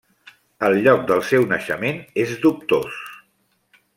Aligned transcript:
El 0.69 0.77
lloc 0.87 1.03
del 1.11 1.21
seu 1.27 1.45
naixement 1.51 2.01
és 2.25 2.35
dubtós. 2.47 2.99